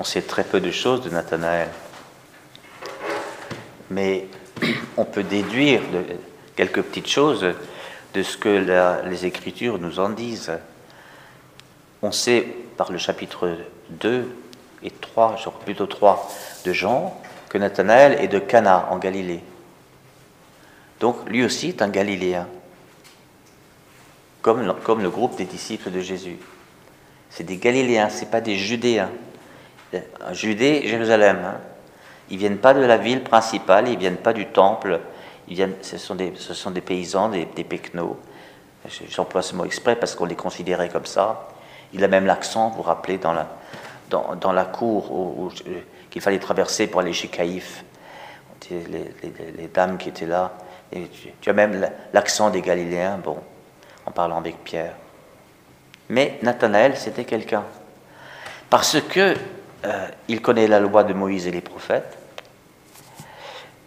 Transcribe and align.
on 0.00 0.04
sait 0.04 0.22
très 0.22 0.44
peu 0.44 0.60
de 0.60 0.70
choses 0.70 1.02
de 1.02 1.10
Nathanaël. 1.10 1.68
Mais 3.90 4.28
on 4.96 5.04
peut 5.04 5.22
déduire 5.22 5.82
quelques 6.56 6.80
petites 6.80 7.10
choses 7.10 7.46
de 8.14 8.22
ce 8.22 8.38
que 8.38 9.04
les 9.06 9.26
Écritures 9.26 9.78
nous 9.78 10.00
en 10.00 10.08
disent. 10.08 10.52
On 12.00 12.12
sait 12.12 12.46
par 12.78 12.90
le 12.90 12.96
chapitre 12.96 13.58
2 13.90 14.34
et 14.82 14.90
3, 14.90 15.36
plutôt 15.66 15.86
3 15.86 16.32
de 16.64 16.72
Jean, 16.72 17.20
que 17.50 17.58
Nathanaël 17.58 18.24
est 18.24 18.28
de 18.28 18.38
Cana 18.38 18.88
en 18.90 18.96
Galilée. 18.96 19.42
Donc 20.98 21.28
lui 21.28 21.44
aussi 21.44 21.68
est 21.68 21.82
un 21.82 21.90
Galiléen, 21.90 22.48
comme, 24.40 24.74
comme 24.82 25.02
le 25.02 25.10
groupe 25.10 25.36
des 25.36 25.44
disciples 25.44 25.90
de 25.90 26.00
Jésus. 26.00 26.38
C'est 27.28 27.44
des 27.44 27.58
Galiléens, 27.58 28.08
ce 28.08 28.24
pas 28.24 28.40
des 28.40 28.56
Judéens. 28.56 29.10
Judée, 30.32 30.86
Jérusalem. 30.86 31.38
Hein. 31.44 31.58
Ils 32.30 32.38
viennent 32.38 32.58
pas 32.58 32.74
de 32.74 32.80
la 32.80 32.96
ville 32.96 33.22
principale, 33.22 33.88
ils 33.88 33.98
viennent 33.98 34.16
pas 34.16 34.32
du 34.32 34.46
temple. 34.46 35.00
Ce, 35.82 35.98
sont 35.98 36.14
des, 36.14 36.32
ce 36.36 36.54
sont 36.54 36.70
des 36.70 36.80
paysans, 36.80 37.28
des, 37.28 37.44
des 37.44 37.66
J'emploie 39.08 39.42
ce 39.42 39.54
mot 39.54 39.64
exprès 39.64 39.96
parce 39.96 40.14
qu'on 40.14 40.26
les 40.26 40.36
considérait 40.36 40.88
comme 40.88 41.06
ça. 41.06 41.48
Il 41.92 42.04
a 42.04 42.08
même 42.08 42.24
l'accent, 42.24 42.70
vous 42.70 42.76
vous 42.76 42.82
rappelez, 42.82 43.18
dans 43.18 43.32
la, 43.32 43.48
dans, 44.08 44.36
dans 44.36 44.52
la 44.52 44.64
cour 44.64 45.50
qu'il 46.08 46.22
fallait 46.22 46.38
traverser 46.38 46.86
pour 46.86 47.00
aller 47.00 47.12
chez 47.12 47.28
Caïphe. 47.28 47.84
Les, 48.70 49.12
les, 49.56 49.66
dames 49.66 49.98
qui 49.98 50.10
étaient 50.10 50.26
là. 50.26 50.52
Et 50.92 51.08
tu, 51.40 51.50
as 51.50 51.52
même 51.52 51.90
l'accent 52.12 52.50
des 52.50 52.60
Galiléens, 52.60 53.18
bon, 53.18 53.38
en 54.06 54.12
parlant 54.12 54.38
avec 54.38 54.62
Pierre. 54.62 54.94
Mais 56.08 56.38
Nathanaël, 56.42 56.96
c'était 56.96 57.24
quelqu'un. 57.24 57.64
Parce 58.68 59.00
que 59.00 59.34
euh, 59.84 60.08
il 60.28 60.42
connaît 60.42 60.66
la 60.66 60.80
loi 60.80 61.04
de 61.04 61.12
Moïse 61.12 61.46
et 61.46 61.50
les 61.50 61.60
prophètes. 61.60 62.18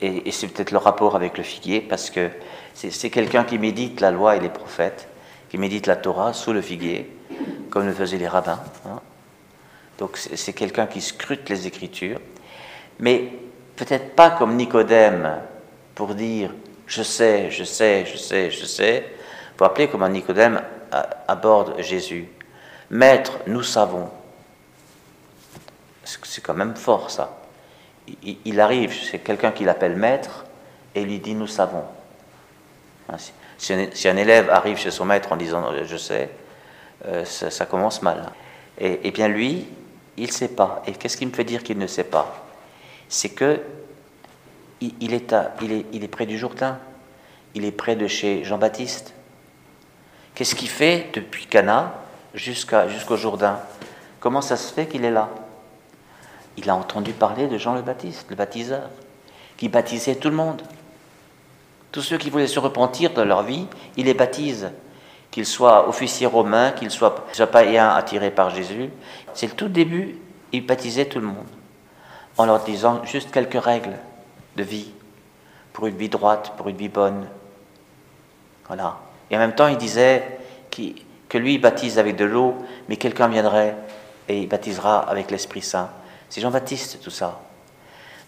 Et, 0.02 0.31
c'est 0.31 0.47
peut-être 0.47 0.72
le 0.72 0.77
rapport 0.77 1.16
avec 1.16 1.38
le 1.38 1.44
figuier, 1.44 1.80
parce 1.80 2.09
que 2.09 2.30
c'est 2.73 3.09
quelqu'un 3.09 3.45
qui 3.45 3.58
médite 3.58 4.02
la 4.02 4.11
loi 4.11 4.35
et 4.35 4.39
les 4.41 4.50
prophètes, 4.50 5.08
qui 5.50 5.58
médite 5.58 5.88
la 5.88 5.95
Torah 5.95 6.33
sous 6.33 6.52
le 6.52 6.61
figuier, 6.61 7.09
comme 7.69 7.85
le 7.85 7.94
faisaient 7.94 8.17
les 8.17 8.27
rabbins. 8.27 8.59
Hein. 8.85 9.00
Donc 10.00 10.17
c'est 10.17 10.52
quelqu'un 10.52 10.88
qui 10.88 11.00
scrute 11.00 11.47
les 11.50 11.67
Écritures, 11.67 12.19
mais 13.00 13.31
peut-être 13.78 14.13
pas 14.13 14.31
comme 14.31 14.57
Nicodème 14.57 15.38
pour 15.95 16.16
dire 16.16 16.50
je 16.85 17.02
sais, 17.02 17.50
je 17.50 17.63
sais, 17.63 18.05
je 18.05 18.17
sais, 18.17 18.52
je 18.52 18.66
sais. 18.66 19.05
Vous 19.57 19.63
rappeler 19.63 19.88
comment 19.88 20.09
Nicodème 20.09 20.61
aborde 21.28 21.80
Jésus. 21.80 22.28
Maître, 22.89 23.39
nous 23.47 23.63
savons. 23.63 24.09
C'est 26.03 26.41
quand 26.41 26.53
même 26.53 26.75
fort 26.75 27.09
ça. 27.09 27.37
Il, 28.23 28.59
arrive, 28.59 28.93
c'est 28.93 29.19
quelqu'un 29.19 29.51
qui 29.51 29.63
l'appelle 29.63 29.95
maître 29.95 30.45
et 30.93 31.03
lui 31.05 31.19
dit 31.19 31.35
nous 31.35 31.47
savons. 31.47 31.85
Hein, 33.09 33.15
si, 33.57 33.73
un, 33.73 34.17
élève 34.17 34.49
arrive 34.49 34.77
chez 34.77 34.91
son 34.91 35.05
maître 35.05 35.31
en 35.31 35.37
disant 35.37 35.65
je 35.85 35.97
sais, 35.97 36.29
euh, 37.05 37.23
ça, 37.23 37.65
commence 37.65 38.01
mal. 38.01 38.31
Et, 38.77 39.11
bien 39.11 39.29
lui, 39.29 39.67
il 40.17 40.27
ne 40.27 40.31
sait 40.31 40.49
pas. 40.49 40.83
Et 40.85 40.91
qu'est-ce 40.91 41.15
qui 41.15 41.25
me 41.25 41.31
fait 41.31 41.45
dire 41.45 41.63
qu'il 41.63 41.77
ne 41.77 41.87
sait 41.87 42.03
pas? 42.03 42.45
C'est 43.07 43.29
que 43.29 43.61
il, 44.81 45.13
est 45.13 45.31
est, 45.31 45.85
il 45.93 46.03
est 46.03 46.07
près 46.09 46.25
du 46.25 46.38
Jourdain. 46.38 46.79
Il 47.55 47.63
est 47.63 47.71
près 47.71 47.95
de 47.95 48.07
chez 48.07 48.43
Jean-Baptiste. 48.43 49.13
Qu'est-ce 50.35 50.55
qu'il 50.55 50.69
fait 50.69 51.09
depuis 51.13 51.45
Cana 51.45 51.93
jusqu'au 52.33 53.15
Jourdain? 53.15 53.59
Comment 54.19 54.41
ça 54.41 54.57
se 54.57 54.73
fait 54.73 54.88
qu'il 54.88 55.05
est 55.05 55.11
là? 55.11 55.29
Il 56.57 56.69
a 56.69 56.75
entendu 56.75 57.13
parler 57.13 57.47
de 57.47 57.57
Jean 57.57 57.73
le 57.73 57.81
Baptiste, 57.81 58.27
le 58.29 58.35
baptiseur, 58.35 58.89
qui 59.57 59.69
baptisait 59.69 60.15
tout 60.15 60.29
le 60.29 60.35
monde. 60.35 60.61
Tous 61.91 62.01
ceux 62.01 62.17
qui 62.17 62.29
voulaient 62.29 62.47
se 62.47 62.59
repentir 62.59 63.13
de 63.13 63.21
leur 63.21 63.44
vie, 63.44 63.67
il 63.97 64.05
les 64.05 64.13
baptise. 64.13 64.72
Qu'ils 65.31 65.45
soient 65.45 65.88
officiers 65.88 66.28
romains, 66.28 66.72
qu'ils 66.72 66.91
soient, 66.91 67.16
païens 67.51 67.89
attirés 67.89 68.31
par 68.31 68.51
Jésus. 68.51 68.89
C'est 69.33 69.47
le 69.47 69.53
tout 69.53 69.67
début, 69.67 70.17
il 70.51 70.66
baptisait 70.66 71.05
tout 71.05 71.19
le 71.19 71.28
monde. 71.28 71.47
En 72.38 72.45
leur 72.45 72.63
disant 72.63 73.03
juste 73.03 73.31
quelques 73.31 73.63
règles 73.63 73.97
de 74.55 74.63
vie, 74.63 74.91
pour 75.72 75.88
une 75.88 75.97
vie 75.97 76.09
droite, 76.09 76.53
pour 76.57 76.69
une 76.69 76.78
vie 76.78 76.89
bonne. 76.89 77.28
Voilà. 78.67 78.97
Et 79.29 79.35
en 79.35 79.39
même 79.39 79.55
temps, 79.55 79.67
il 79.67 79.78
disait 79.78 80.39
que 80.72 81.38
lui, 81.38 81.55
il 81.55 81.61
baptise 81.61 81.97
avec 81.97 82.16
de 82.16 82.25
l'eau, 82.25 82.55
mais 82.89 82.97
quelqu'un 82.97 83.28
viendrait 83.28 83.75
et 84.28 84.41
il 84.41 84.47
baptisera 84.47 84.99
avec 84.99 85.31
l'Esprit 85.31 85.61
Saint. 85.61 85.89
C'est 86.33 86.41
Jean-Baptiste, 86.41 86.97
tout 87.03 87.11
ça. 87.11 87.41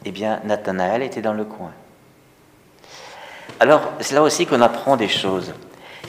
Eh 0.05 0.11
bien, 0.11 0.39
Nathanaël 0.43 1.01
était 1.01 1.23
dans 1.23 1.33
le 1.33 1.43
coin. 1.43 1.71
Alors, 3.59 3.93
c'est 3.99 4.13
là 4.13 4.21
aussi 4.21 4.45
qu'on 4.45 4.61
apprend 4.61 4.95
des 4.95 5.07
choses. 5.07 5.51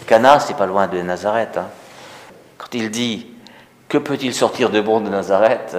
Cana, 0.06 0.38
c'est 0.38 0.58
pas 0.58 0.66
loin 0.66 0.88
de 0.88 1.00
Nazareth. 1.00 1.56
Hein. 1.56 1.68
Quand 2.58 2.74
il 2.74 2.90
dit 2.90 3.28
Que 3.88 3.96
peut-il 3.96 4.34
sortir 4.34 4.68
de 4.68 4.82
bon 4.82 5.00
de 5.00 5.08
Nazareth? 5.08 5.74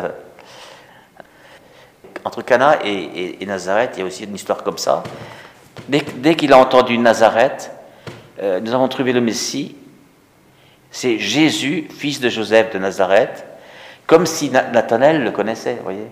Entre 2.26 2.42
Cana 2.42 2.80
et, 2.84 3.46
Nazareth, 3.46 3.92
il 3.98 4.00
y 4.00 4.02
a 4.02 4.06
aussi 4.06 4.24
une 4.24 4.34
histoire 4.34 4.64
comme 4.64 4.80
ça. 4.80 5.04
dès 5.88 6.36
qu'il 6.36 6.52
a 6.52 6.58
entendu 6.58 6.98
Nazareth, 6.98 7.70
euh, 8.42 8.60
nous 8.60 8.74
avons 8.74 8.88
trouvé 8.88 9.14
le 9.14 9.22
Messie, 9.22 9.76
c'est 10.90 11.20
Jésus, 11.20 11.88
fils 11.96 12.20
de 12.20 12.30
Joseph 12.30 12.74
de 12.74 12.80
Nazareth, 12.80 13.47
comme 14.08 14.26
si 14.26 14.50
Nathanaël 14.50 15.22
le 15.22 15.32
connaissait, 15.32 15.80
voyez. 15.84 16.08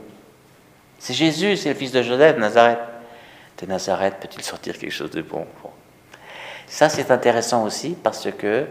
C'est 0.99 1.13
Jésus, 1.13 1.55
c'est 1.55 1.69
le 1.69 1.75
fils 1.75 1.91
de 1.91 2.03
Joseph 2.03 2.37
Nazareth. 2.37 2.79
De 3.57 3.65
Nazareth 3.65 4.15
peut-il 4.19 4.43
sortir 4.43 4.77
quelque 4.77 4.91
chose 4.91 5.11
de 5.11 5.21
bon, 5.21 5.47
Ça, 6.67 6.89
c'est 6.89 7.09
intéressant 7.09 7.63
aussi 7.63 7.95
parce 8.01 8.29
que 8.31 8.67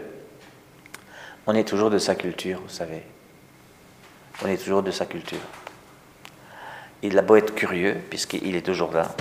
on 1.47 1.55
est 1.55 1.67
toujours 1.67 1.89
de 1.89 1.97
sa 1.97 2.13
culture, 2.15 2.61
vous 2.61 2.73
savez. 2.73 3.03
On 4.43 4.47
est 4.47 4.57
toujours 4.57 4.83
de 4.83 4.91
sa 4.91 5.05
culture. 5.05 5.39
Il 7.01 7.17
a 7.17 7.21
beau 7.21 7.35
être 7.35 7.55
curieux, 7.55 7.97
puisqu'il 8.09 8.55
est 8.55 8.65
toujours 8.65 8.91
là. 8.91 9.15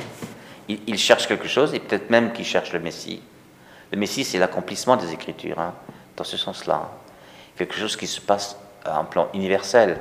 il 0.69 0.99
cherche 0.99 1.27
quelque 1.27 1.49
chose, 1.49 1.75
et 1.75 1.81
peut-être 1.81 2.11
même 2.11 2.33
qu'il 2.33 2.45
cherche 2.45 2.73
le 2.73 2.81
Messie. 2.81 3.23
Le 3.91 3.99
Messie, 3.99 4.25
c'est 4.25 4.39
l'accomplissement 4.39 4.97
des 4.97 5.13
Écritures, 5.13 5.59
hein, 5.59 5.75
dans 6.17 6.25
ce 6.25 6.37
sens-là. 6.37 6.91
Quelque 7.57 7.75
chose 7.75 7.97
qui 7.97 8.07
se 8.07 8.21
passe 8.21 8.57
à 8.85 8.99
un 8.99 9.05
plan 9.05 9.29
universel, 9.35 10.01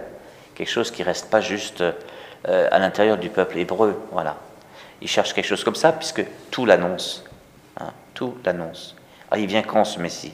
quelque 0.55 0.69
chose 0.69 0.91
qui 0.91 1.03
reste 1.03 1.29
pas 1.29 1.41
juste 1.41 1.81
euh, 1.81 2.67
à 2.71 2.79
l'intérieur 2.79 3.17
du 3.17 3.29
peuple 3.29 3.57
hébreu. 3.57 3.99
Voilà. 4.11 4.37
Il 5.01 5.07
cherche 5.07 5.33
quelque 5.33 5.45
chose 5.47 5.63
comme 5.63 5.75
ça, 5.75 5.91
puisque 5.91 6.25
tout 6.51 6.65
l'annonce. 6.65 7.23
Hein, 7.79 7.91
tout 8.13 8.35
l'annonce. 8.45 8.95
Ah, 9.31 9.37
il 9.37 9.47
vient 9.47 9.63
quand 9.63 9.85
ce 9.85 9.99
Messie? 9.99 10.33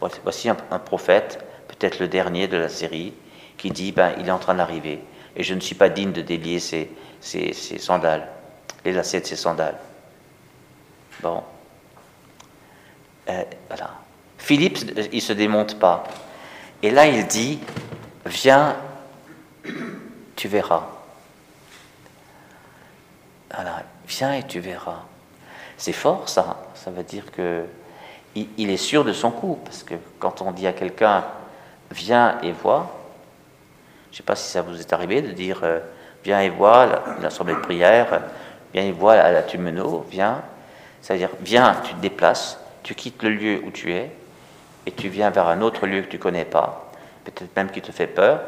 Voici 0.00 0.48
un, 0.50 0.54
prophète, 0.78 1.42
peut-être 1.68 1.98
le 1.98 2.08
dernier 2.08 2.46
de 2.46 2.56
la 2.56 2.68
série, 2.68 3.14
qui 3.56 3.70
dit 3.70 3.92
ben, 3.92 4.12
il 4.18 4.28
est 4.28 4.32
en 4.32 4.38
train 4.38 4.54
d'arriver, 4.54 5.00
et 5.34 5.42
je 5.42 5.54
ne 5.54 5.60
suis 5.60 5.74
pas 5.74 5.88
digne 5.88 6.12
de 6.12 6.20
délier 6.20 6.58
ses, 6.58 6.90
ses 7.20 7.78
sandales, 7.78 8.28
les 8.84 8.92
lacets 8.92 9.20
de 9.20 9.26
ses 9.26 9.36
sandales. 9.36 9.78
Bon. 11.22 11.42
Euh, 13.30 13.42
voilà. 13.68 13.92
Philippe, 14.36 14.78
il 15.10 15.16
ne 15.16 15.20
se 15.20 15.32
démonte 15.32 15.78
pas. 15.78 16.04
Et 16.84 16.90
là, 16.90 17.06
il 17.06 17.26
dit, 17.26 17.58
viens, 18.26 18.76
tu 20.36 20.48
verras. 20.48 20.86
Voilà, 23.54 23.84
viens 24.06 24.34
et 24.34 24.42
tu 24.42 24.60
verras. 24.60 25.04
C'est 25.78 25.94
fort 25.94 26.28
ça. 26.28 26.58
Ça 26.74 26.90
veut 26.90 27.02
dire 27.02 27.32
que 27.32 27.64
il, 28.34 28.68
est 28.68 28.76
sûr 28.76 29.02
de 29.02 29.14
son 29.14 29.30
coup. 29.30 29.58
Parce 29.64 29.82
que 29.82 29.94
quand 30.18 30.42
on 30.42 30.52
dit 30.52 30.66
à 30.66 30.74
quelqu'un, 30.74 31.24
viens 31.90 32.38
et 32.42 32.52
vois, 32.52 32.94
je 34.10 34.16
ne 34.16 34.16
sais 34.18 34.22
pas 34.22 34.36
si 34.36 34.50
ça 34.50 34.60
vous 34.60 34.78
est 34.78 34.92
arrivé 34.92 35.22
de 35.22 35.32
dire, 35.32 35.60
euh, 35.62 35.80
viens 36.22 36.40
et 36.40 36.50
vois 36.50 37.02
l'assemblée 37.22 37.54
de 37.54 37.60
prière, 37.60 38.20
viens 38.74 38.82
et 38.82 38.92
vois 38.92 39.16
la 39.16 39.42
Tumeno, 39.42 40.04
viens. 40.10 40.42
Ça 41.00 41.14
veut 41.14 41.18
dire, 41.18 41.30
viens, 41.40 41.80
tu 41.82 41.94
te 41.94 42.00
déplaces, 42.02 42.58
tu 42.82 42.94
quittes 42.94 43.22
le 43.22 43.30
lieu 43.30 43.62
où 43.64 43.70
tu 43.70 43.90
es 43.94 44.10
et 44.86 44.92
tu 44.92 45.08
viens 45.08 45.30
vers 45.30 45.48
un 45.48 45.60
autre 45.60 45.86
lieu 45.86 46.02
que 46.02 46.08
tu 46.08 46.18
connais 46.18 46.44
pas, 46.44 46.90
peut-être 47.24 47.54
même 47.56 47.70
qui 47.70 47.80
te 47.80 47.92
fait 47.92 48.06
peur, 48.06 48.40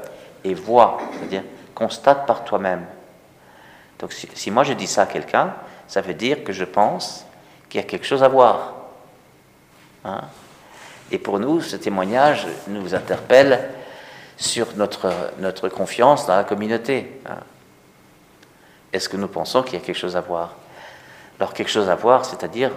et 0.44 0.54
vois, 0.54 0.98
c'est-à-dire 1.12 1.42
constate 1.74 2.26
par 2.26 2.44
toi-même. 2.44 2.86
Donc 3.98 4.12
si, 4.12 4.50
moi 4.50 4.64
je 4.64 4.72
dis 4.72 4.86
ça 4.86 5.02
à 5.02 5.06
quelqu'un, 5.06 5.54
ça 5.88 6.00
veut 6.00 6.14
dire 6.14 6.44
que 6.44 6.52
je 6.52 6.64
pense 6.64 7.26
qu'il 7.68 7.80
y 7.80 7.84
a 7.84 7.86
quelque 7.86 8.06
chose 8.06 8.22
à 8.22 8.28
voir. 8.28 8.74
Hein? 10.04 10.20
et 11.10 11.18
pour 11.18 11.38
nous, 11.38 11.60
ce 11.60 11.76
témoignage 11.76 12.46
nous 12.68 12.94
interpelle 12.94 13.70
sur 14.36 14.76
notre, 14.76 15.12
notre 15.38 15.68
confiance 15.68 16.26
dans 16.26 16.36
la 16.36 16.44
communauté. 16.44 17.20
Hein. 17.26 17.38
Est-ce 18.92 19.08
que 19.08 19.16
nous 19.16 19.28
pensons 19.28 19.62
qu'il 19.62 19.74
y 19.74 19.82
a 19.82 19.84
quelque 19.84 19.98
chose 19.98 20.16
à 20.16 20.20
voir? 20.20 20.54
Alors 21.38 21.54
quelque 21.54 21.70
chose 21.70 21.88
à 21.88 21.94
voir, 21.94 22.24
c'est-à-dire 22.24 22.70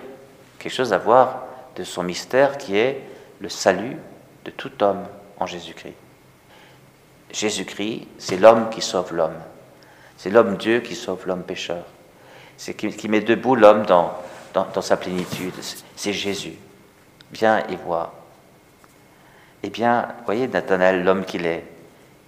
quelque 0.60 0.74
chose 0.74 0.94
à 0.94 0.98
voir 0.98 1.44
de 1.76 1.84
son 1.84 2.04
mystère 2.04 2.58
qui 2.58 2.78
est 2.78 3.02
le 3.40 3.50
salut 3.50 3.98
de 4.46 4.52
tout 4.52 4.84
homme 4.84 5.06
en 5.40 5.46
Jésus-Christ. 5.46 5.96
Jésus-Christ, 7.32 8.08
c'est 8.18 8.38
l'homme 8.38 8.70
qui 8.70 8.82
sauve 8.82 9.14
l'homme. 9.14 9.38
C'est 10.18 10.30
l'homme 10.30 10.58
Dieu 10.58 10.82
qui 10.82 10.96
sauve 10.96 11.28
l'homme 11.28 11.44
pécheur. 11.44 11.86
C'est 12.58 12.74
qui, 12.74 13.08
met 13.08 13.22
debout 13.22 13.56
l'homme 13.56 13.86
dans, 13.86 14.14
sa 14.82 14.98
plénitude. 14.98 15.54
C'est 15.96 16.12
Jésus. 16.12 16.56
Viens 17.32 17.66
et 17.68 17.76
vois. 17.76 18.14
Eh 19.64 19.70
bien, 19.70 20.10
voyez 20.26 20.48
Nathanaël, 20.48 21.04
l'homme 21.04 21.24
qu'il 21.24 21.46
est, 21.46 21.64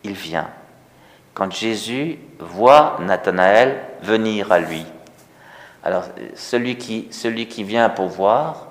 il 0.04 0.14
vient. 0.14 0.50
Quand 1.34 1.52
Jésus 1.52 2.20
voit 2.40 2.98
Nathanaël 3.02 3.82
venir 4.04 4.52
à 4.52 4.60
lui, 4.60 4.86
alors 5.84 6.06
qui, 6.78 7.08
celui 7.12 7.48
qui 7.48 7.64
vient 7.64 7.90
pour 7.90 8.08
voir, 8.08 8.68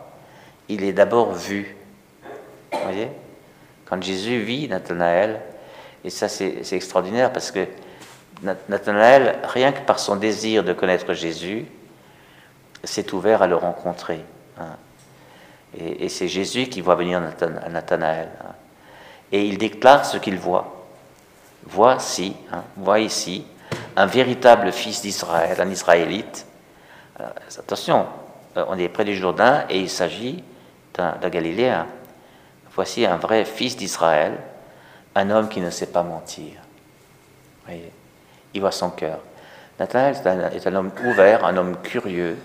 il 0.68 0.84
est 0.84 0.92
d'abord 0.92 1.32
vu. 1.32 1.76
Voyez 2.72 3.08
Quand 3.86 4.02
Jésus 4.02 4.40
vit 4.40 4.68
Nathanaël, 4.68 5.40
et 6.04 6.10
ça 6.10 6.28
c'est 6.28 6.72
extraordinaire 6.72 7.32
parce 7.32 7.50
que 7.50 7.66
Nathanaël, 8.68 9.38
rien 9.44 9.72
que 9.72 9.80
par 9.80 9.98
son 9.98 10.16
désir 10.16 10.64
de 10.64 10.72
connaître 10.72 11.12
Jésus, 11.12 11.66
s'est 12.84 13.12
ouvert 13.12 13.42
à 13.42 13.46
le 13.46 13.56
rencontrer. 13.56 14.20
Hein. 14.58 14.76
Et, 15.78 16.08
c'est 16.08 16.26
Jésus 16.26 16.66
qui 16.66 16.80
voit 16.80 16.94
venir 16.94 17.20
Nathanaël. 17.20 18.28
Hein. 18.42 18.54
Et 19.30 19.44
il 19.44 19.58
déclare 19.58 20.04
ce 20.04 20.16
qu'il 20.16 20.38
voit. 20.38 20.86
Voici, 21.64 22.34
hein, 22.52 22.64
un 23.96 24.06
véritable 24.06 24.72
fils 24.72 25.02
d'Israël, 25.02 25.60
un 25.60 25.68
Israélite. 25.68 26.46
Euh, 27.20 27.24
attention, 27.58 28.06
euh, 28.56 28.64
on 28.68 28.78
est 28.78 28.88
près 28.88 29.04
du 29.04 29.14
Jourdain 29.14 29.64
et 29.68 29.78
il 29.78 29.90
s'agit 29.90 30.42
d'un 30.94 31.28
Galiléen. 31.28 31.86
Voici 32.74 33.04
un 33.04 33.16
vrai 33.16 33.44
fils 33.44 33.76
d'Israël, 33.76 34.38
un 35.14 35.30
homme 35.30 35.48
qui 35.48 35.60
ne 35.60 35.70
sait 35.70 35.86
pas 35.86 36.02
mentir. 36.02 36.52
Voyez, 37.66 37.90
il 38.54 38.60
voit 38.60 38.72
son 38.72 38.90
cœur. 38.90 39.18
Nathanaël 39.78 40.52
est 40.54 40.66
un, 40.66 40.74
homme 40.74 40.90
ouvert, 41.04 41.44
un 41.44 41.56
homme 41.56 41.76
curieux, 41.82 42.36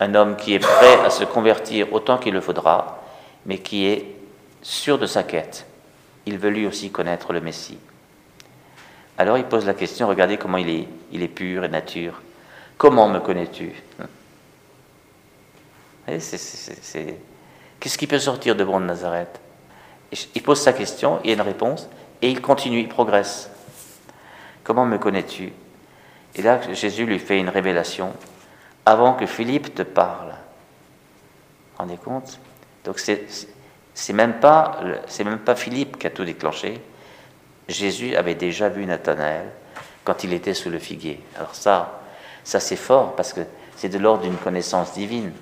un 0.00 0.14
homme 0.14 0.36
qui 0.36 0.54
est 0.54 0.58
prêt 0.58 1.00
à 1.04 1.10
se 1.10 1.24
convertir 1.24 1.92
autant 1.92 2.18
qu'il 2.18 2.34
le 2.34 2.40
faudra, 2.40 3.02
mais 3.46 3.58
qui 3.58 3.86
est 3.86 4.14
sûr 4.62 4.98
de 4.98 5.06
sa 5.06 5.22
quête. 5.22 5.66
Il 6.26 6.38
veut 6.38 6.50
lui 6.50 6.66
aussi 6.66 6.90
connaître 6.90 7.32
le 7.32 7.40
Messie. 7.40 7.78
Alors 9.16 9.38
il 9.38 9.44
pose 9.44 9.66
la 9.66 9.74
question, 9.74 10.06
regardez 10.06 10.36
comment 10.36 10.58
il 10.58 10.68
est, 10.68 10.88
il 11.12 11.22
est 11.22 11.28
pur 11.28 11.64
et 11.64 11.68
nature. 11.68 12.20
Comment 12.76 13.08
me 13.08 13.18
connais-tu? 13.18 13.72
Qu'est-ce 17.80 17.98
qui 17.98 18.06
peut 18.06 18.18
sortir 18.18 18.56
de 18.56 18.64
bon 18.64 18.80
de 18.80 18.86
Nazareth 18.86 19.40
Il 20.34 20.42
pose 20.42 20.60
sa 20.60 20.72
question, 20.72 21.20
il 21.22 21.28
y 21.28 21.30
a 21.32 21.34
une 21.34 21.42
réponse, 21.42 21.88
et 22.22 22.30
il 22.30 22.40
continue, 22.40 22.80
il 22.80 22.88
progresse. 22.88 23.50
Comment 24.64 24.84
me 24.84 24.98
connais-tu? 24.98 25.52
Et 26.34 26.42
là, 26.42 26.60
Jésus 26.72 27.06
lui 27.06 27.18
fait 27.18 27.38
une 27.38 27.48
révélation 27.48 28.12
avant 28.84 29.14
que 29.14 29.26
Philippe 29.26 29.74
te 29.74 29.82
parle. 29.82 30.28
Vous 30.28 30.34
vous 31.72 31.78
rendez 31.78 31.96
compte? 31.96 32.38
Donc 32.84 32.98
c'est 32.98 34.12
même 34.12 34.40
pas 34.40 34.80
c'est 35.06 35.24
même 35.24 35.40
pas 35.40 35.54
Philippe 35.54 35.98
qui 35.98 36.06
a 36.06 36.10
tout 36.10 36.24
déclenché. 36.24 36.80
Jésus 37.68 38.16
avait 38.16 38.34
déjà 38.34 38.68
vu 38.68 38.86
Nathanaël 38.86 39.50
quand 40.04 40.24
il 40.24 40.32
était 40.32 40.54
sous 40.54 40.70
le 40.70 40.78
figuier. 40.78 41.20
Alors 41.36 41.54
ça, 41.54 42.00
ça 42.44 42.60
c'est 42.60 42.76
fort 42.76 43.14
parce 43.14 43.32
que 43.32 43.42
c'est 43.76 43.88
de 43.88 43.98
l'ordre 43.98 44.22
d'une 44.22 44.36
connaissance 44.36 44.94
divine. 44.94 45.32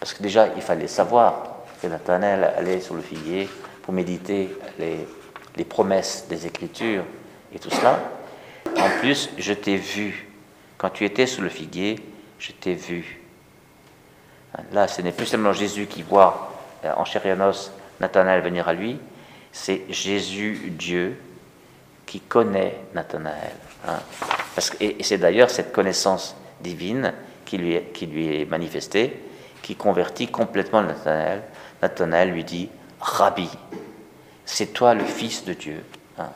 Parce 0.00 0.14
que 0.14 0.22
déjà, 0.22 0.48
il 0.56 0.62
fallait 0.62 0.88
savoir 0.88 1.56
que 1.80 1.86
Nathanaël 1.86 2.52
allait 2.56 2.80
sur 2.80 2.94
le 2.94 3.02
figuier 3.02 3.48
pour 3.82 3.94
méditer 3.94 4.56
les, 4.78 5.64
promesses 5.64 6.26
des 6.28 6.46
Écritures 6.46 7.04
et 7.54 7.58
tout 7.58 7.70
cela. 7.70 7.98
En 8.78 8.90
plus, 9.00 9.30
je 9.38 9.52
t'ai 9.52 9.76
vu. 9.76 10.28
Quand 10.78 10.90
tu 10.90 11.04
étais 11.04 11.26
sous 11.26 11.40
le 11.40 11.48
figuier, 11.48 11.96
je 12.38 12.52
t'ai 12.52 12.74
vu. 12.74 13.20
Là, 14.72 14.88
ce 14.88 15.02
n'est 15.02 15.12
plus 15.12 15.26
seulement 15.26 15.52
Jésus 15.52 15.86
qui 15.86 16.02
voit 16.02 16.52
euh, 16.84 16.92
en 16.96 17.04
chair 17.04 17.24
et 17.26 17.34
Nathanaël 18.00 18.42
venir 18.42 18.68
à 18.68 18.74
lui, 18.74 18.98
c'est 19.52 19.82
Jésus, 19.88 20.72
Dieu, 20.78 21.18
qui 22.04 22.20
connaît 22.20 22.78
Nathanaël. 22.94 23.54
Hein. 23.86 23.98
Et 24.80 25.02
c'est 25.02 25.18
d'ailleurs 25.18 25.50
cette 25.50 25.72
connaissance 25.72 26.36
divine 26.60 27.12
qui 27.44 27.58
lui 27.58 27.74
est 27.74 28.48
manifestée, 28.48 29.22
qui 29.66 29.74
convertit 29.74 30.28
complètement 30.28 30.80
Nathanaël. 30.80 31.42
Nathanaël 31.82 32.30
lui 32.30 32.44
dit 32.44 32.68
Rabbi, 33.00 33.50
c'est 34.44 34.72
toi 34.72 34.94
le 34.94 35.02
Fils 35.02 35.44
de 35.44 35.54
Dieu. 35.54 35.84
Hein. 36.18 36.30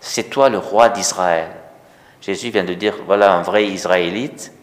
C'est 0.00 0.30
toi 0.30 0.48
le 0.48 0.56
roi 0.56 0.88
d'Israël. 0.88 1.50
Jésus 2.22 2.48
vient 2.48 2.64
de 2.64 2.72
dire, 2.72 2.94
voilà 3.04 3.34
un 3.34 3.42
vrai 3.42 3.66
Israélite, 3.66 4.54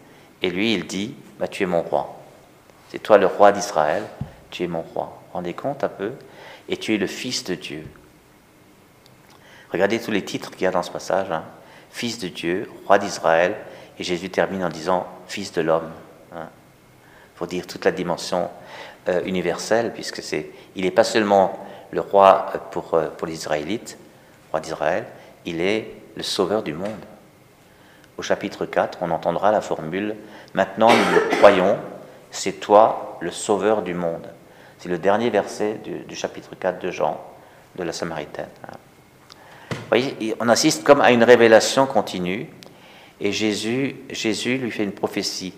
et 0.42 0.50
lui 0.50 0.74
il 0.74 0.88
dit, 0.88 1.14
bah, 1.38 1.46
tu 1.46 1.62
es 1.62 1.66
mon 1.66 1.82
roi. 1.82 2.18
C'est 2.90 2.98
toi 2.98 3.16
le 3.16 3.26
roi 3.26 3.52
d'Israël, 3.52 4.02
tu 4.50 4.64
es 4.64 4.66
mon 4.66 4.82
roi. 4.82 5.16
Vous 5.28 5.34
rendez 5.34 5.54
compte 5.54 5.84
un 5.84 5.88
peu? 5.88 6.14
Et 6.68 6.78
tu 6.78 6.96
es 6.96 6.98
le 6.98 7.06
Fils 7.06 7.44
de 7.44 7.54
Dieu. 7.54 7.86
Regardez 9.70 10.00
tous 10.00 10.10
les 10.10 10.24
titres 10.24 10.50
qu'il 10.50 10.62
y 10.62 10.66
a 10.66 10.72
dans 10.72 10.82
ce 10.82 10.90
passage. 10.90 11.30
Hein. 11.30 11.44
Fils 11.92 12.18
de 12.18 12.26
Dieu, 12.26 12.68
roi 12.88 12.98
d'Israël, 12.98 13.54
et 14.00 14.02
Jésus 14.02 14.30
termine 14.30 14.64
en 14.64 14.68
disant 14.68 15.06
Fils 15.28 15.52
de 15.52 15.60
l'homme. 15.60 15.92
Hein. 16.34 16.48
Pour 17.36 17.46
dire 17.46 17.66
toute 17.66 17.84
la 17.84 17.92
dimension 17.92 18.48
euh, 19.08 19.22
universelle, 19.24 19.92
puisque 19.92 20.22
c'est, 20.22 20.50
il 20.76 20.84
n'est 20.84 20.90
pas 20.90 21.04
seulement 21.04 21.58
le 21.90 22.00
roi 22.00 22.52
pour, 22.70 22.94
euh, 22.94 23.08
pour 23.08 23.26
les 23.26 23.34
Israélites, 23.34 23.98
roi 24.50 24.60
d'Israël, 24.60 25.04
il 25.44 25.60
est 25.60 25.90
le 26.16 26.22
sauveur 26.22 26.62
du 26.62 26.72
monde 26.72 26.90
au 28.16 28.22
chapitre 28.22 28.66
4, 28.66 28.98
on 29.00 29.10
entendra 29.10 29.50
la 29.50 29.60
formule 29.60 30.14
Maintenant 30.54 30.88
nous 30.90 31.14
le 31.14 31.36
croyons, 31.36 31.76
c'est 32.30 32.60
toi 32.60 33.18
le 33.20 33.32
sauveur 33.32 33.82
du 33.82 33.94
monde. 33.94 34.28
C'est 34.78 34.88
le 34.88 34.98
dernier 34.98 35.30
verset 35.30 35.80
du, 35.82 36.14
chapitre 36.14 36.54
4 36.54 36.80
de 36.80 36.90
Jean, 36.90 37.20
de 37.76 37.82
la 37.82 37.92
Samaritaine. 37.92 38.48
Vous 39.70 39.76
voyez, 39.88 40.36
on 40.38 40.48
assiste 40.48 40.84
comme 40.84 41.00
à 41.00 41.10
une 41.10 41.24
révélation 41.24 41.86
continue, 41.86 42.48
et 43.20 43.32
Jésus, 43.32 43.96
Jésus 44.10 44.58
lui 44.58 44.70
fait 44.70 44.84
une 44.84 44.92
prophétie. 44.92 45.54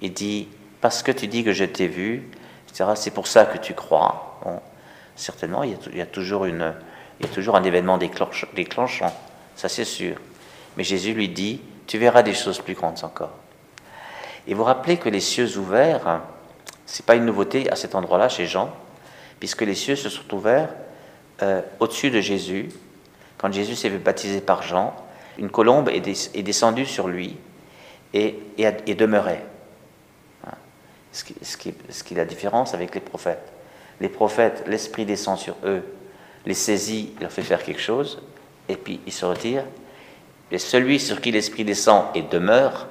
Il 0.00 0.12
dit 0.12 0.48
Parce 0.86 1.02
que 1.02 1.10
tu 1.10 1.26
dis 1.26 1.42
que 1.42 1.52
je 1.52 1.64
t'ai 1.64 1.88
vu, 1.88 2.28
c'est 2.94 3.10
pour 3.10 3.26
ça 3.26 3.44
que 3.44 3.58
tu 3.58 3.74
crois. 3.74 4.38
certainement, 5.16 5.64
il 5.64 5.76
y, 5.92 6.00
a, 6.00 6.06
toujours 6.06 6.46
un 6.46 7.64
événement 7.64 7.98
déclenchant, 7.98 9.12
ça 9.56 9.68
c'est 9.68 9.84
sûr. 9.84 10.14
Mais 10.76 10.84
Jésus 10.84 11.12
lui 11.12 11.28
dit 11.28 11.60
tu 11.88 11.98
verras 11.98 12.22
des 12.22 12.34
choses 12.34 12.60
plus 12.60 12.74
grandes 12.74 13.02
encore. 13.02 13.32
Et 14.46 14.54
vous 14.54 14.62
rappelez 14.62 14.96
que 14.96 15.08
les 15.08 15.18
cieux 15.18 15.58
ouverts, 15.58 16.20
ce 16.86 17.02
n'est 17.02 17.04
pas 17.04 17.16
une 17.16 17.24
nouveauté 17.24 17.68
à 17.68 17.74
cet 17.74 17.96
endroit-là 17.96 18.28
chez 18.28 18.46
Jean, 18.46 18.70
puisque 19.40 19.62
les 19.62 19.74
cieux 19.74 19.96
se 19.96 20.08
sont 20.08 20.32
ouverts 20.34 20.68
euh, 21.42 21.62
au-dessus 21.80 22.12
de 22.12 22.20
Jésus. 22.20 22.68
Quand 23.38 23.52
Jésus 23.52 23.74
s'est 23.74 23.90
fait 23.90 23.98
baptiser 23.98 24.40
par 24.40 24.62
Jean, 24.62 24.94
une 25.36 25.50
colombe 25.50 25.88
est, 25.88 26.42
descendue 26.44 26.86
sur 26.86 27.08
lui 27.08 27.36
et, 28.14 28.38
demeurait. 28.96 29.42
Ce 31.16 31.56
qui 31.56 32.14
est 32.14 32.16
la 32.16 32.24
différence 32.24 32.74
avec 32.74 32.94
les 32.94 33.00
prophètes. 33.00 33.52
Les 34.00 34.08
prophètes, 34.08 34.64
l'Esprit 34.66 35.06
descend 35.06 35.38
sur 35.38 35.56
eux, 35.64 35.82
les 36.44 36.54
saisit, 36.54 37.14
leur 37.20 37.32
fait 37.32 37.42
faire 37.42 37.62
quelque 37.62 37.80
chose, 37.80 38.22
et 38.68 38.76
puis 38.76 39.00
ils 39.06 39.12
se 39.12 39.24
retirent, 39.24 39.64
et 40.50 40.58
celui 40.58 41.00
sur 41.00 41.20
qui 41.20 41.32
l'Esprit 41.32 41.64
descend 41.64 42.04
et 42.14 42.22
demeure, 42.22 42.88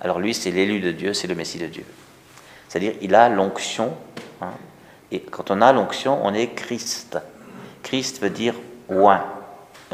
alors 0.00 0.18
lui, 0.18 0.34
c'est 0.34 0.50
l'élu 0.50 0.80
de 0.80 0.92
Dieu, 0.92 1.14
c'est 1.14 1.26
le 1.26 1.34
Messie 1.34 1.58
de 1.58 1.66
Dieu. 1.66 1.84
C'est-à-dire, 2.68 2.94
il 3.00 3.14
a 3.14 3.28
l'onction. 3.28 3.94
Hein. 4.40 4.52
et 5.10 5.20
quand 5.20 5.50
on 5.50 5.62
a 5.62 5.72
l'onction, 5.72 6.20
on 6.24 6.34
est 6.34 6.48
Christ. 6.48 7.18
Christ 7.82 8.20
veut 8.20 8.30
dire 8.30 8.54
oint. 8.88 9.24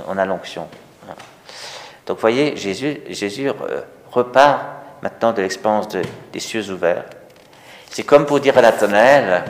On 0.08 0.18
a 0.18 0.24
l'onction. 0.24 0.68
Hein. 1.08 1.14
Donc, 2.06 2.16
vous 2.16 2.20
voyez, 2.20 2.56
Jésus, 2.56 3.00
Jésus 3.08 3.48
euh, 3.48 3.82
repart 4.10 4.62
maintenant 5.02 5.32
de 5.32 5.42
l'expérience 5.42 5.88
des 5.88 6.40
cieux 6.40 6.70
ouverts. 6.70 7.04
C'est 7.92 8.04
comme 8.04 8.24
pour 8.24 8.40
dire 8.40 8.56
à 8.56 8.62
Nathanaël 8.62 9.44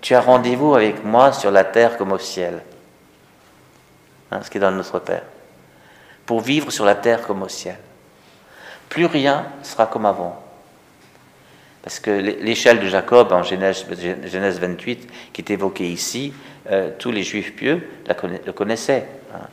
Tu 0.00 0.12
as 0.14 0.20
rendez-vous 0.20 0.74
avec 0.74 1.04
moi 1.04 1.32
sur 1.32 1.52
la 1.52 1.62
terre 1.62 1.96
comme 1.96 2.10
au 2.10 2.18
ciel. 2.18 2.62
Hein, 4.32 4.40
ce 4.42 4.50
qui 4.50 4.58
est 4.58 4.60
dans 4.60 4.72
notre 4.72 4.98
Père 4.98 5.22
pour 6.26 6.40
vivre 6.40 6.70
sur 6.70 6.84
la 6.84 6.94
terre 6.94 7.22
comme 7.22 7.42
au 7.42 7.48
ciel. 7.48 7.78
Plus 8.90 9.06
rien 9.06 9.46
sera 9.62 9.86
comme 9.86 10.04
avant. 10.04 10.44
Parce 11.80 12.00
que 12.00 12.10
l'échelle 12.10 12.80
de 12.80 12.86
Jacob 12.86 13.32
en 13.32 13.42
Genèse, 13.42 13.86
28, 14.60 15.08
qui 15.32 15.40
est 15.40 15.50
évoquée 15.50 15.88
ici, 15.88 16.34
euh, 16.70 16.90
tous 16.98 17.12
les 17.12 17.22
juifs 17.22 17.56
pieux 17.56 17.88
le 18.44 18.52
connaissaient. 18.52 19.06
Hein. 19.34 19.46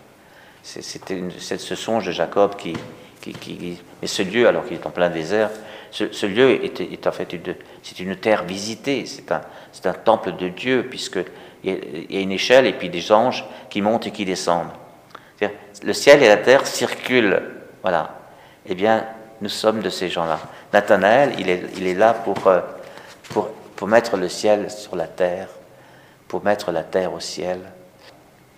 C'était 0.63 1.23
ce 1.39 1.75
songe 1.75 2.07
de 2.07 2.11
Jacob 2.11 2.57
qui, 2.57 2.73
qui, 3.21 3.79
Mais 4.01 4.07
ce 4.07 4.23
lieu, 4.23 4.45
alors 4.45 4.65
qu'il 4.65 4.75
est 4.75 4.85
en 4.85 4.91
plein 4.91 5.09
désert, 5.09 5.51
ce, 5.91 6.25
lieu 6.25 6.63
est, 6.63 7.07
en 7.07 7.11
fait 7.11 7.33
une, 7.33 7.55
c'est 7.83 7.99
une 7.99 8.15
terre 8.15 8.43
visitée, 8.43 9.05
c'est 9.05 9.31
un, 9.31 9.41
un 9.85 9.93
temple 9.93 10.35
de 10.35 10.49
Dieu, 10.49 10.87
puisqu'il 10.89 12.07
y, 12.09 12.17
a 12.17 12.19
une 12.19 12.31
échelle 12.31 12.65
et 12.65 12.73
puis 12.73 12.89
des 12.89 13.11
anges 13.11 13.45
qui 13.69 13.81
montent 13.81 14.07
et 14.07 14.11
qui 14.11 14.25
descendent. 14.25 14.71
Le 15.83 15.93
ciel 15.93 16.23
et 16.23 16.27
la 16.27 16.37
terre 16.37 16.65
circulent. 16.65 17.41
Voilà. 17.81 18.17
Eh 18.65 18.75
bien, 18.75 19.05
nous 19.41 19.49
sommes 19.49 19.81
de 19.81 19.89
ces 19.89 20.09
gens-là. 20.09 20.39
Nathanaël, 20.73 21.33
il 21.37 21.49
est, 21.49 21.63
il 21.77 21.85
est 21.85 21.93
là 21.93 22.13
pour, 22.13 22.47
euh, 22.47 22.61
pour, 23.29 23.49
pour 23.75 23.87
mettre 23.87 24.17
le 24.17 24.29
ciel 24.29 24.71
sur 24.71 24.95
la 24.95 25.07
terre, 25.07 25.49
pour 26.27 26.43
mettre 26.43 26.71
la 26.71 26.83
terre 26.83 27.13
au 27.13 27.19
ciel. 27.19 27.59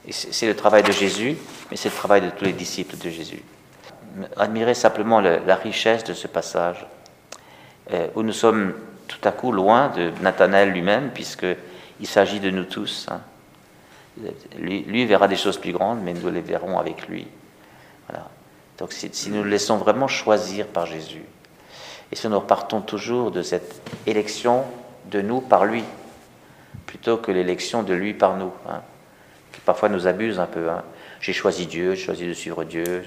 C'est 0.10 0.48
le 0.48 0.56
travail 0.56 0.84
de 0.84 0.92
Jésus, 0.92 1.38
mais 1.70 1.76
c'est 1.76 1.90
le 1.90 1.96
travail 1.96 2.22
de 2.22 2.30
tous 2.30 2.46
les 2.46 2.54
disciples 2.54 2.96
de 2.98 3.10
Jésus. 3.10 3.44
Admirez 4.38 4.74
simplement 4.74 5.20
la 5.20 5.56
richesse 5.56 6.04
de 6.06 6.14
ce 6.14 6.28
passage, 6.28 6.86
où 8.16 8.24
nous 8.24 8.34
sommes 8.34 8.74
tout 9.08 9.20
à 9.24 9.32
coup 9.32 9.52
loin 9.52 9.90
de 9.90 10.12
Nathanaël 10.22 10.72
lui-même, 10.72 11.12
puisqu'il 11.14 12.08
s'agit 12.08 12.40
de 12.40 12.50
nous 12.50 12.66
tous. 12.66 13.08
Hein. 13.10 13.22
Lui, 14.58 15.06
verra 15.06 15.28
des 15.28 15.36
choses 15.36 15.58
plus 15.58 15.72
grandes, 15.72 16.02
mais 16.04 16.14
nous 16.14 16.30
les 16.30 16.42
verrons 16.42 16.80
avec 16.80 17.08
lui. 17.08 17.28
Voilà. 18.10 18.28
Donc 18.78 18.94
si, 18.94 19.10
si 19.12 19.30
nous 19.30 19.44
le 19.44 19.50
laissons 19.50 19.78
vraiment 19.78 20.08
choisir 20.08 20.68
par 20.68 20.86
Jésus, 20.86 21.24
et 22.12 22.16
si 22.16 22.28
nous 22.28 22.40
repartons 22.40 22.82
toujours 22.82 23.32
de 23.32 23.42
cette 23.42 23.82
élection 24.06 24.64
de 25.12 25.22
nous 25.22 25.42
par 25.42 25.66
lui, 25.66 25.84
plutôt 26.86 27.18
que 27.18 27.32
l'élection 27.32 27.84
de 27.84 27.94
lui 27.94 28.14
par 28.14 28.38
nous, 28.38 28.52
hein, 28.68 28.82
qui 29.52 29.60
parfois 29.62 29.90
nous 29.90 30.08
abuse 30.08 30.40
un 30.40 30.46
peu. 30.46 30.70
Hein. 30.70 30.84
J'ai 31.20 31.34
choisi 31.34 31.66
Dieu, 31.66 31.96
j'ai 31.96 32.04
choisi 32.04 32.28
de 32.28 32.34
suivre 32.34 32.64
Dieu, 32.64 33.04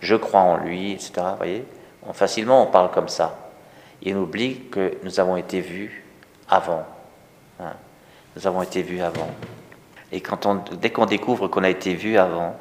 je 0.00 0.14
crois 0.14 0.40
en 0.40 0.56
lui, 0.56 0.92
etc. 0.92 1.12
Vous 1.16 1.36
voyez 1.36 1.64
Facilement, 2.12 2.62
on 2.62 2.66
parle 2.66 2.90
comme 2.90 3.08
ça. 3.08 3.47
On 4.06 4.12
oublie 4.14 4.60
que 4.70 4.96
nous 5.02 5.20
avons 5.20 5.36
été 5.36 5.60
vus 5.60 6.04
avant. 6.48 6.86
Hein. 7.60 7.72
Nous 8.36 8.46
avons 8.46 8.62
été 8.62 8.82
vus 8.82 9.00
avant. 9.00 9.30
Et 10.12 10.22
dès 10.80 10.90
qu'on 10.90 11.06
découvre 11.06 11.48
qu'on 11.48 11.64
a 11.64 11.68
été 11.68 11.94
vu 11.94 12.16
avant, 12.16 12.56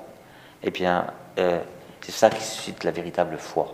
eh 0.63 0.71
bien, 0.71 1.07
euh, 1.37 1.61
c'est 2.01 2.11
ça 2.11 2.29
qui 2.29 2.43
suscite 2.43 2.83
la 2.83 2.91
véritable 2.91 3.37
foi. 3.37 3.73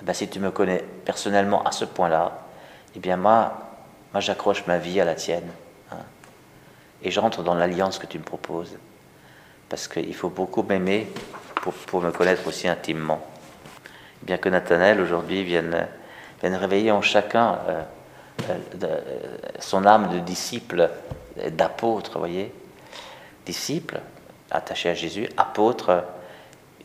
Eh 0.00 0.04
bien, 0.04 0.14
si 0.14 0.28
tu 0.28 0.38
me 0.38 0.50
connais 0.50 0.82
personnellement 1.04 1.62
à 1.64 1.72
ce 1.72 1.84
point-là, 1.84 2.46
eh 2.96 2.98
bien, 2.98 3.16
moi, 3.16 3.52
moi 4.12 4.20
j'accroche 4.20 4.66
ma 4.66 4.78
vie 4.78 5.00
à 5.00 5.04
la 5.04 5.14
tienne. 5.14 5.50
Hein. 5.92 5.96
et 7.02 7.10
j'entre 7.10 7.42
dans 7.42 7.54
l'alliance 7.54 7.98
que 7.98 8.06
tu 8.06 8.18
me 8.18 8.24
proposes. 8.24 8.78
Parce 9.68 9.88
qu'il 9.88 10.14
faut 10.14 10.30
beaucoup 10.30 10.62
m'aimer 10.62 11.08
pour, 11.56 11.72
pour, 11.72 12.00
me 12.00 12.10
connaître 12.10 12.46
aussi 12.46 12.68
intimement. 12.68 13.20
Bien 14.22 14.38
que 14.38 14.48
Nathanaël 14.48 15.00
aujourd'hui 15.00 15.42
vienne, 15.42 15.88
vienne 16.40 16.54
réveiller 16.54 16.90
en 16.90 17.02
chacun 17.02 17.58
euh, 17.68 17.82
euh, 18.82 19.00
son 19.58 19.86
âme 19.86 20.10
de 20.12 20.18
disciple, 20.20 20.90
d'apôtre, 21.52 22.18
voyez 22.18 22.52
Disciple, 23.46 24.00
attaché 24.50 24.90
à 24.90 24.94
Jésus, 24.94 25.28
apôtre, 25.36 26.04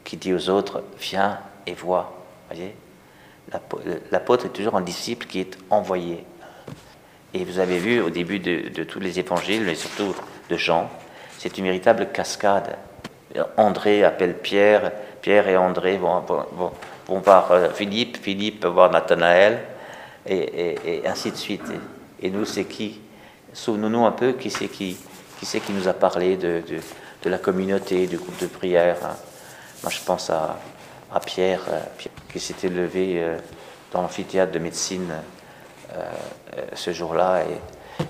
qui 0.04 0.18
dit 0.18 0.34
aux 0.34 0.50
autres, 0.50 0.84
viens 1.00 1.40
et 1.68 1.74
vois, 1.74 2.14
voyez 2.50 2.76
L'apôtre 4.12 4.46
est 4.48 4.50
toujours 4.50 4.76
un 4.76 4.82
disciple 4.82 5.28
qui 5.28 5.40
est 5.40 5.58
envoyé. 5.70 6.26
Et 7.34 7.44
vous 7.44 7.60
avez 7.60 7.78
vu 7.78 8.02
au 8.02 8.10
début 8.10 8.40
de, 8.40 8.84
tous 8.84 9.00
les 9.00 9.20
évangiles, 9.20 9.64
mais 9.64 9.76
surtout 9.76 10.16
de 10.50 10.58
Jean, 10.58 10.90
c'est 11.38 11.58
une 11.58 11.66
véritable 11.66 12.08
cascade. 12.12 12.76
André 13.58 14.04
appelle 14.04 14.36
Pierre, 14.38 14.92
Pierre 15.22 15.48
et 15.48 15.58
André 15.58 15.98
vont, 15.98 16.24
voir 17.08 17.52
euh, 17.52 17.70
Philippe, 17.74 18.18
Philippe 18.18 18.66
voir 18.66 18.92
Nathanaël, 18.92 19.60
et, 20.28 21.04
ainsi 21.06 21.32
de 21.32 21.36
suite. 21.36 21.62
Et, 22.22 22.30
nous, 22.30 22.46
c'est 22.46 22.66
qui 22.66 23.00
Souvenons-nous 23.54 24.06
un 24.06 24.12
peu 24.12 24.34
qui 24.34 24.50
c'est 24.50 24.68
qui, 24.68 24.98
qui, 25.40 25.46
qui 25.46 25.72
nous 25.72 25.88
a 25.88 25.94
parlé 25.94 26.36
de, 26.36 26.62
la 27.24 27.38
communauté, 27.38 28.06
du 28.08 28.18
groupe 28.18 28.40
de 28.40 28.48
prière. 28.48 28.98
Hein. 29.04 29.16
Moi, 29.82 29.92
je 29.92 30.00
pense 30.02 30.30
à, 30.30 30.60
à 31.14 31.20
Pierre, 31.20 31.62
euh, 31.70 31.80
qui 32.32 32.40
s'était 32.40 32.70
levé 32.70 33.22
euh, 33.22 33.38
dans 33.92 34.02
l'amphithéâtre 34.02 34.52
de 34.52 34.60
médecine 34.60 35.14
ce 36.74 36.92
jour-là 36.92 37.44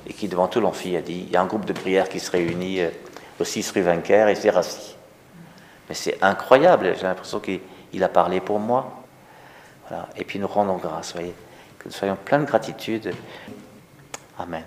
et, 0.08 0.14
qui, 0.14 0.28
devant 0.28 0.48
tout 0.48 0.60
l'amphi, 0.60 0.96
a 0.96 1.02
dit 1.02 1.26
il 1.28 1.32
y 1.32 1.36
a 1.36 1.42
un 1.42 1.46
groupe 1.46 1.66
de 1.66 1.74
prière 1.74 2.10
qui 2.10 2.20
se 2.20 2.32
réunit 2.32 2.80
au 3.40 3.44
6 3.44 3.72
rue 3.72 3.84
et 3.84 4.36
s'est 4.36 4.50
rassis. 4.50 4.96
Mais 5.88 5.94
c'est 5.94 6.18
incroyable, 6.24 6.96
j'ai 6.98 7.04
l'impression 7.04 7.40
qu'il 7.40 7.60
a 8.04 8.10
parlé 8.10 8.42
pour 8.42 8.60
moi. 8.60 9.04
Et 10.18 10.24
puis 10.24 10.40
nous 10.40 10.48
rendons 10.48 10.78
grâce, 10.78 11.14
voyez, 11.14 11.36
que 11.78 11.86
nous 11.86 11.94
soyons 11.94 12.16
pleins 12.16 12.40
de 12.40 12.46
gratitude. 12.46 13.14
Amen. 14.40 14.64